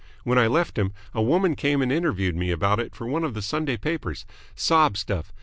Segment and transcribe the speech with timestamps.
[0.23, 3.35] When I left him, a woman came and interviewed me about it for one of
[3.35, 4.25] the Sunday papers.
[4.55, 5.31] Sob stuff.